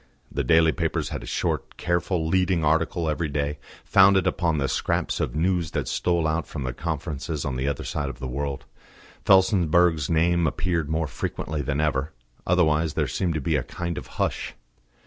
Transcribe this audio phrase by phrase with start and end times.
[0.31, 5.19] The daily papers had a short, careful leading article every day, founded upon the scraps
[5.19, 8.65] of news that stole out from the conferences on the other side of the world;
[9.25, 12.13] Felsenburgh's name appeared more frequently than ever:
[12.47, 14.55] otherwise there seemed to be a kind of hush.